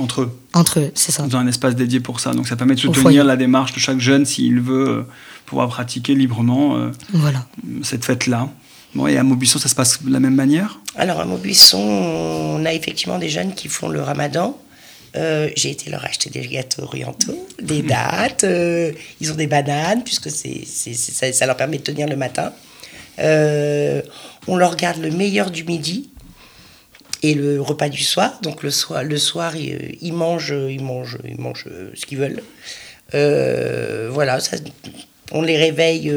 [0.00, 1.22] Entre eux Entre eux, c'est ça.
[1.24, 2.32] Ont un espace dédié pour ça.
[2.32, 5.06] Donc ça permet de soutenir la démarche de chaque jeune s'il veut
[5.46, 7.46] pouvoir pratiquer librement voilà.
[7.82, 8.48] cette fête-là.
[8.94, 10.80] Bon, et à Maubuisson, ça se passe de la même manière?
[10.96, 14.58] Alors à Maubuisson, on a effectivement des jeunes qui font le ramadan.
[15.16, 18.44] Euh, j'ai été leur acheter des gâteaux orientaux, des dates.
[18.44, 22.52] Euh, ils ont des bananes, puisque c'est, ça, ça, leur permet de tenir le matin.
[23.18, 24.02] Euh,
[24.46, 26.10] on leur garde le meilleur du midi
[27.22, 28.40] et le repas du soir.
[28.42, 32.42] Donc le soir, le soir ils, mangent, ils mangent, ils mangent ce qu'ils veulent.
[34.12, 34.56] voilà, ça,
[35.32, 36.10] on les réveille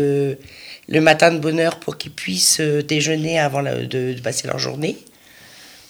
[0.88, 4.98] le matin de bonne heure pour qu'ils puissent déjeuner avant de, passer leur journée.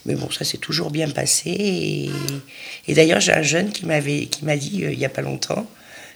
[0.06, 2.12] Mais bon, ça s'est toujours bien passé.
[2.88, 5.22] Et, d'ailleurs, j'ai un jeune qui m'avait, qui m'a dit euh, il y a pas
[5.22, 5.66] longtemps,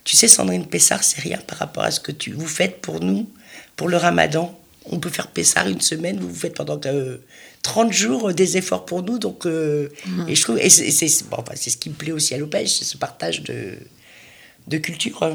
[0.03, 3.01] tu sais, Sandrine Pessard, c'est rien par rapport à ce que tu, vous faites pour
[3.01, 3.29] nous,
[3.75, 4.57] pour le Ramadan.
[4.91, 7.17] On peut faire Pessard une semaine, vous vous faites pendant euh,
[7.61, 9.19] 30 jours euh, des efforts pour nous.
[9.19, 9.89] Donc, euh,
[10.27, 12.85] et je trouve, et c'est, bon, enfin, ce qui me plaît aussi à l'Opège, c'est
[12.85, 13.73] ce partage de,
[14.67, 15.33] de culture euh,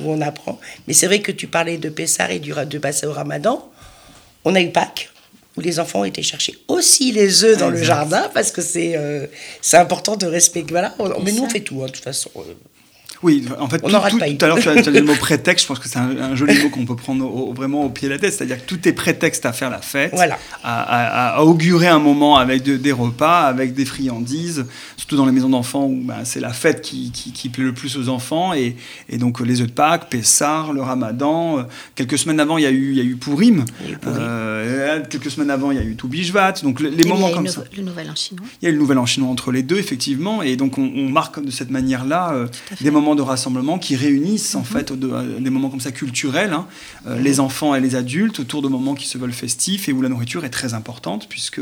[0.00, 0.58] où on apprend.
[0.86, 3.70] Mais c'est vrai que tu parlais de Pessard et du, de passer au Ramadan.
[4.44, 5.10] On a eu Pâques,
[5.56, 8.96] où les enfants ont été chercher aussi les œufs dans le jardin, parce que c'est
[8.96, 9.26] euh,
[9.62, 10.70] c'est important de respecter.
[10.72, 12.30] Voilà, on- mais nous, on fait tout, hein, de toute façon.
[13.22, 14.00] Oui, en fait, On tout, à
[14.46, 15.64] l'heure, tu as, dit le mot prétexte.
[15.64, 17.90] Je pense que c'est un, un joli mot qu'on peut prendre au- au- vraiment au
[17.90, 18.32] pied de la tête.
[18.32, 20.38] C'est-à-dire que tout est prétexte à faire la fête, Voilà.
[20.62, 25.26] à, à- à augurer un moment avec de- des repas, avec des friandises, surtout dans
[25.26, 28.08] les maisons d'enfants où ben, c'est la fête qui, qui- qui plaît le plus aux
[28.08, 28.54] enfants.
[28.54, 28.76] Et,
[29.08, 31.58] et donc, euh, les œufs de Pâques, Pessar, le Ramadan.
[31.58, 31.62] euh,
[31.96, 33.64] Quelques semaines avant, il y a eu, il y a eu Pourim.
[33.80, 34.16] Il y a eu Pourim.
[34.20, 36.52] Euh, quelques semaines avant, il y a eu Toubishvat.
[36.62, 37.64] Donc, le- les Et il y moments a comme ça.
[37.76, 38.46] le nouvel an chinois.
[38.62, 41.08] Il y a le nouvel an chinois entre les deux, effectivement, et donc on, on
[41.08, 42.46] marque de cette manière-là euh,
[42.80, 46.52] des moments de rassemblement qui réunissent en fait de- euh, des moments comme ça culturels,
[46.52, 46.66] hein,
[47.06, 50.02] euh, les enfants et les adultes autour de moments qui se veulent festifs et où
[50.02, 51.60] la nourriture est très importante puisque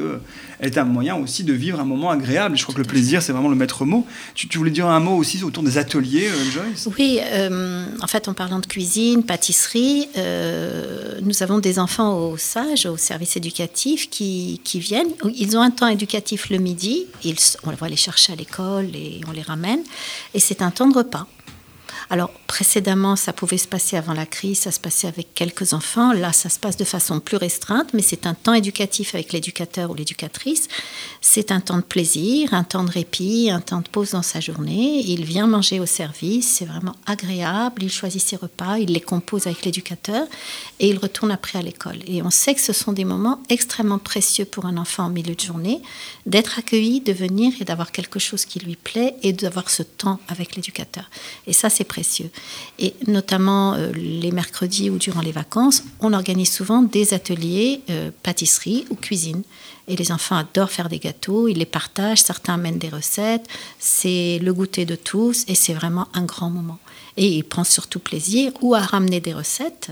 [0.61, 2.57] elle est un moyen aussi de vivre un moment agréable.
[2.57, 4.07] Je crois que le plaisir c'est vraiment le maître mot.
[4.35, 6.89] Tu, tu voulais dire un mot aussi autour des ateliers, euh, Joyce?
[6.99, 12.37] Oui, euh, en fait, en parlant de cuisine, pâtisserie, euh, nous avons des enfants au
[12.37, 15.09] SAGE, au service éducatif, qui, qui viennent.
[15.35, 19.21] Ils ont un temps éducatif le midi, ils, on va les chercher à l'école et
[19.29, 19.81] on les ramène,
[20.35, 21.27] et c'est un temps de repas.
[22.09, 26.13] Alors, précédemment, ça pouvait se passer avant la crise, ça se passait avec quelques enfants.
[26.13, 29.91] Là, ça se passe de façon plus restreinte, mais c'est un temps éducatif avec l'éducateur
[29.91, 30.69] ou l'éducatrice.
[31.21, 34.39] C'est un temps de plaisir, un temps de répit, un temps de pause dans sa
[34.39, 35.03] journée.
[35.07, 37.83] Il vient manger au service, c'est vraiment agréable.
[37.83, 40.27] Il choisit ses repas, il les compose avec l'éducateur
[40.79, 41.99] et il retourne après à l'école.
[42.07, 45.35] Et on sait que ce sont des moments extrêmement précieux pour un enfant en milieu
[45.35, 45.83] de journée,
[46.25, 50.21] d'être accueilli, de venir et d'avoir quelque chose qui lui plaît et d'avoir ce temps
[50.29, 51.11] avec l'éducateur.
[51.47, 51.85] Et ça, c'est
[52.79, 58.11] Et notamment euh, les mercredis ou durant les vacances, on organise souvent des ateliers euh,
[58.23, 59.43] pâtisserie ou cuisine.
[59.89, 63.47] Et les enfants adorent faire des gâteaux, ils les partagent, certains amènent des recettes,
[63.79, 66.79] c'est le goûter de tous et c'est vraiment un grand moment.
[67.17, 69.91] Et ils prennent surtout plaisir ou à ramener des recettes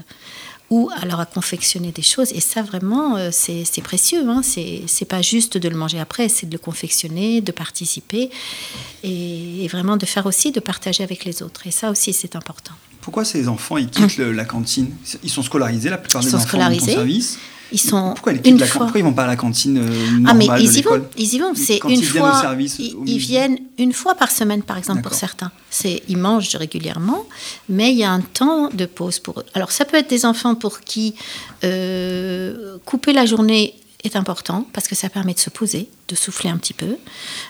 [0.71, 2.33] ou alors à confectionner des choses.
[2.33, 4.29] Et ça, vraiment, euh, c'est précieux.
[4.29, 4.43] Hein.
[4.43, 8.31] C'est pas juste de le manger après, c'est de le confectionner, de participer
[9.03, 11.67] et, et vraiment de faire aussi, de partager avec les autres.
[11.67, 12.73] Et ça aussi, c'est important.
[13.01, 14.91] Pourquoi ces enfants ils quittent le- la cantine?
[15.23, 17.39] Ils sont scolarisés, la plupart Ils des sont enfants de ton service?
[17.75, 18.83] Ils sont Pourquoi ils une la fois.
[18.83, 21.07] Pourquoi ils vont pas à la cantine euh, Ah mais normale ils de y vont,
[21.19, 21.55] ils y vont.
[21.57, 22.41] C'est une ils fois.
[22.41, 25.51] service ils, viennent une fois par semaine, par exemple, pour certains.
[25.71, 27.27] C'est, ils mangent régulièrement,
[27.69, 29.45] mais il y a un temps de pause pour eux.
[29.55, 31.17] Alors ça peut être des enfants pour qui
[31.65, 36.51] euh, couper la journée est important parce que ça permet de se poser, de souffler
[36.51, 36.97] un petit peu.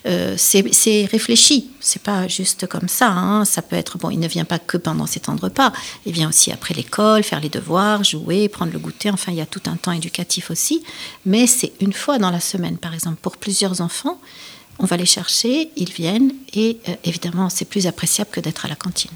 [0.07, 0.63] Euh, c'est,
[1.11, 3.11] réfléchi, c'est pas juste comme ça.
[3.11, 3.45] hein.
[3.45, 4.11] Ça peut être bon.
[4.11, 5.73] Il ne vient pas que pendant ces temps de repas.
[6.07, 9.11] Il vient aussi après l'école, faire les devoirs, jouer, prendre le goûter.
[9.11, 10.83] Enfin, il y a tout un temps éducatif aussi.
[11.27, 14.21] Mais c'est une fois dans la semaine, par exemple, pour plusieurs enfants.
[14.79, 18.69] On va les chercher, ils viennent et euh, évidemment, c'est plus appréciable que d'être à
[18.69, 19.11] la cantine.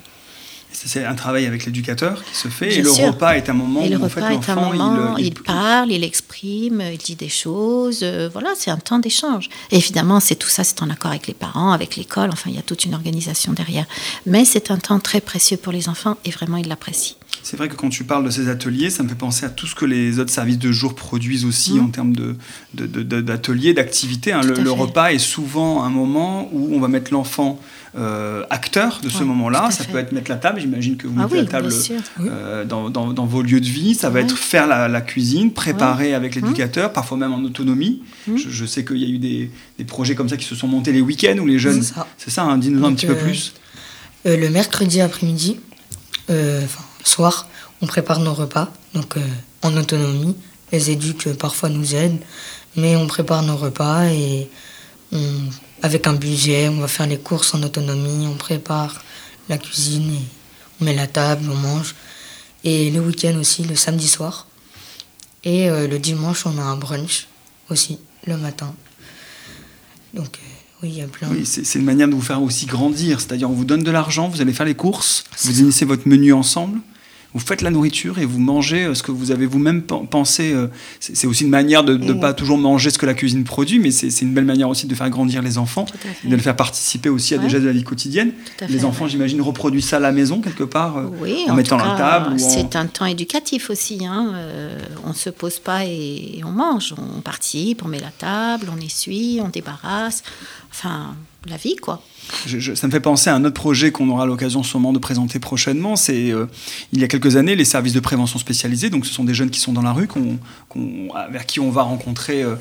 [0.86, 3.08] C'est un travail avec l'éducateur qui se fait et le sûr.
[3.08, 5.26] repas est un moment Et le où en fait, repas est un l'enfant, moment, il,
[5.26, 8.00] il, parle, il exprime, il dit des choses.
[8.02, 9.48] euh, voilà, c'est un temps d'échange.
[9.70, 12.30] Évidemment, c'est tout ça, c'est en accord avec les parents, avec l'école.
[12.32, 13.86] Enfin, il y a toute une organisation derrière.
[14.26, 17.17] Mais c'est un temps très précieux pour les enfants et vraiment, ils l'apprécient.
[17.42, 19.66] C'est vrai que quand tu parles de ces ateliers, ça me fait penser à tout
[19.66, 22.36] ce que les autres services de jour produisent aussi en termes de,
[22.74, 24.32] de- de- de- d'ateliers, d'activités.
[24.32, 24.40] hein.
[24.42, 27.58] Le, repas est souvent un moment où on va mettre l'enfant
[27.96, 29.70] euh, acteur de ce Ouais, moment-là.
[29.70, 29.92] Ça fait.
[29.92, 30.60] peut être mettre la table.
[30.60, 31.68] J'imagine que vous Ah mettez oui, la table
[32.20, 33.94] euh, dans, dans- dans vos lieux de vie.
[33.94, 34.24] Ça va Ouais.
[34.24, 36.40] être faire la, la cuisine, préparer avec Mmh.
[36.40, 38.02] l'éducateur, parfois même en autonomie.
[38.26, 40.68] Je, je sais qu'il y a eu des, des projets comme ça qui se sont
[40.68, 41.82] montés les week-ends où les jeunes.
[41.82, 42.06] C'est ça.
[42.28, 43.54] Ça, hein, dis-nous un petit peu euh, plus.
[44.26, 45.58] Le mercredi après-midi,
[46.28, 47.46] enfin, soir,
[47.80, 49.26] on prépare nos repas, donc euh,
[49.62, 50.36] en autonomie.
[50.72, 52.20] Les éduques euh, parfois nous aident,
[52.76, 54.50] mais on prépare nos repas et
[55.82, 59.02] avec un budget, on va faire les courses en autonomie, on prépare
[59.48, 60.12] la cuisine,
[60.80, 61.94] on met la table, on mange.
[62.64, 64.46] Et le week-end aussi, le samedi soir.
[65.44, 67.28] Et euh, le dimanche, on a un brunch
[67.70, 68.74] aussi, le matin.
[70.82, 71.28] Oui, il y a plein.
[71.30, 73.20] Oui, c'est une manière de vous faire aussi grandir.
[73.20, 76.32] C'est-à-dire, on vous donne de l'argent, vous allez faire les courses, vous initiez votre menu
[76.32, 76.78] ensemble,
[77.34, 80.52] vous faites la nourriture et vous mangez euh, ce que vous avez vous-même pensé.
[80.52, 83.78] Euh, c'est aussi une manière de ne pas toujours manger ce que la cuisine produit,
[83.78, 85.84] mais c'est une belle manière aussi de faire grandir les enfants
[86.24, 88.32] et de le faire participer aussi à des gestes de la vie quotidienne.
[88.68, 91.10] Les enfants, j'imagine, reproduisent ça à la maison quelque part euh,
[91.48, 92.40] en, mettant la table.
[92.40, 94.06] C'est un temps éducatif aussi.
[94.06, 94.34] Hein.
[95.04, 96.94] on ne se pose pas et on mange.
[96.96, 100.22] On participe, on met la table, on essuie, on débarrasse.
[100.70, 102.02] Enfin, la vie, quoi
[102.74, 105.96] ça me fait penser à un autre projet qu'on aura l'occasion sûrement de présenter prochainement.
[105.96, 106.46] C'est euh,
[106.92, 108.90] il y a quelques années les services de prévention spécialisés.
[108.90, 110.08] Donc ce sont des jeunes qui sont dans la rue,
[111.30, 112.54] vers qui on va rencontrer, euh,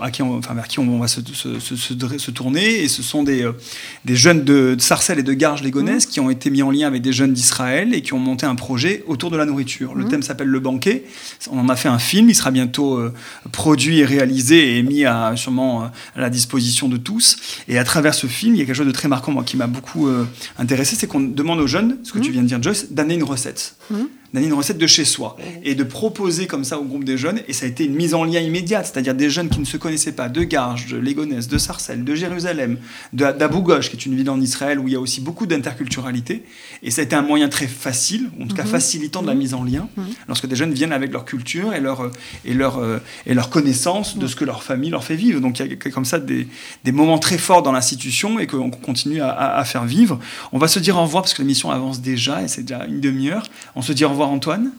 [0.00, 2.82] à qui enfin vers qui on va se, se, tourner.
[2.82, 3.52] Et ce sont des, euh,
[4.04, 6.10] des jeunes de, Sarcelles et de Garges-les-Gonesse mmh.
[6.10, 8.54] qui ont été mis en lien avec des jeunes d'Israël et qui ont monté un
[8.54, 9.94] projet autour de la nourriture.
[9.94, 10.08] Le mmh.
[10.08, 11.04] thème s'appelle le banquet.
[11.50, 12.28] On en a fait un film.
[12.28, 13.00] Il sera bientôt
[13.52, 15.84] produit et réalisé et mis à, sûrement
[16.16, 17.36] à la disposition de tous.
[17.68, 19.56] Et à travers ce film, il y a quelque chose de très marquant, moi, qui
[19.56, 20.26] m'a beaucoup euh,
[20.58, 22.32] intéressé, c'est qu'on demande aux jeunes, ce que tu mmh.
[22.32, 23.76] viens de dire, Joyce, d'amener une recette.
[23.92, 27.18] Mmh d'amener une recette de chez soi et de proposer comme ça au groupe des
[27.18, 27.40] jeunes.
[27.48, 29.76] Et ça a été une mise en lien immédiate, c'est-à-dire des jeunes qui ne se
[29.76, 32.78] connaissaient pas de Garges, de Légonesse, de Sarcelles, de Jérusalem,
[33.12, 36.44] d'Abou Ghosh, qui est une ville en Israël où il y a aussi beaucoup d'interculturalité.
[36.82, 38.70] Et ça a été un moyen très facile, en tout cas mhm.
[38.70, 39.88] facilitant de la mise en lien,
[40.28, 42.10] lorsque des jeunes viennent avec leur culture et leur,
[42.44, 45.40] et leur, euh, et leur connaissance de ce que leur famille leur fait vivre.
[45.40, 46.46] Donc il y a comme ça des,
[46.84, 50.18] des moments très forts dans l'institution et qu'on continue à, à, faire vivre.
[50.52, 53.00] On va se dire au revoir parce que l'émission avance déjà et c'est déjà une
[53.00, 53.44] demi-heure.
[53.76, 54.70] On se dit au revoir Antoine.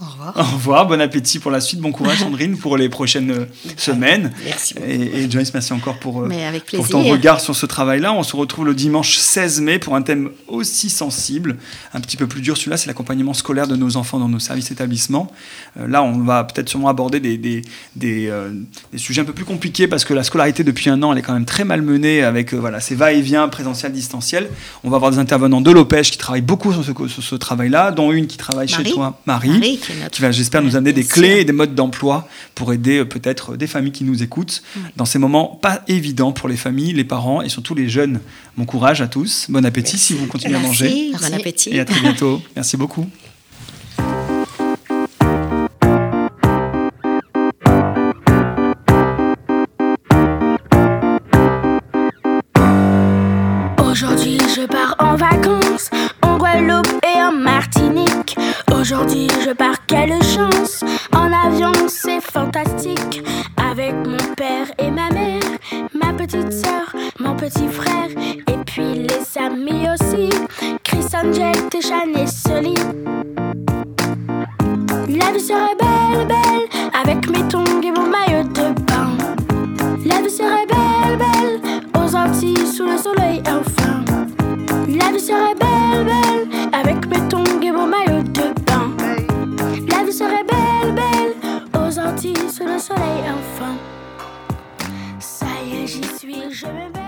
[0.00, 0.34] Au revoir.
[0.36, 4.32] Au revoir, bon appétit pour la suite, bon courage Sandrine pour les prochaines euh, semaines.
[4.44, 4.86] Merci beaucoup.
[4.86, 6.30] Et, Joyce, merci encore pour, euh,
[6.74, 8.12] pour, ton regard sur ce travail-là.
[8.12, 11.56] On se retrouve le dimanche 16 mai pour un thème aussi sensible,
[11.94, 12.56] un petit peu plus dur.
[12.56, 15.32] Celui-là, c'est l'accompagnement scolaire de nos enfants dans nos services établissements.
[15.80, 17.62] Euh, là, on va peut-être sûrement aborder des, des,
[17.96, 18.32] des,
[18.96, 21.34] sujets un peu plus compliqués parce que la scolarité depuis un an, elle est quand
[21.34, 24.48] même très mal menée avec voilà, ces va-et-vient présentiel, distanciel.
[24.84, 28.12] On va avoir des intervenants de l'OPEJ qui travaillent beaucoup sur ce, ce travail-là, dont
[28.12, 29.80] une qui travaille chez toi, Marie
[30.10, 33.56] qui va, j'espère, nous amener des clés et des modes d'emploi pour aider euh, peut-être
[33.56, 34.62] des familles qui nous écoutent
[34.96, 38.20] dans ces moments pas évidents pour les familles, les parents et surtout les jeunes.
[38.56, 41.12] Bon courage à tous, bon appétit si vous continuez à manger.
[41.12, 41.70] Bon appétit.
[41.70, 42.40] Et à très bientôt.
[42.56, 43.06] Merci beaucoup.
[53.80, 55.67] Aujourd'hui, je pars en vacances
[58.90, 60.82] Aujourd'hui je pars, quelle chance.
[61.14, 63.22] En avion c'est fantastique.
[63.70, 65.42] Avec mon père et ma mère
[65.92, 68.08] Ma petite soeur, mon petit frère
[68.46, 70.30] Et puis les amis aussi.
[70.82, 72.76] Chris Angel, Téchan et Sully.
[75.06, 79.10] La vie serait belle, belle Avec mes tongs et mon maillot de bain.
[80.06, 81.60] La vie serait belle, belle
[81.94, 84.02] Aux Antilles sous le soleil enfin.
[84.88, 86.27] La vie serait belle, belle
[96.60, 97.07] je me